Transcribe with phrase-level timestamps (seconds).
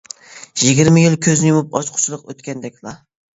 [0.61, 2.97] يىگىرمە يىل كۆزنى يۇمۇپ ئاچقۇچىلىق ئۆتكەندەكلا.